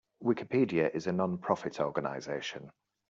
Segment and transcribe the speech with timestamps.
[0.19, 2.71] Wikipedia is a non-profit organization.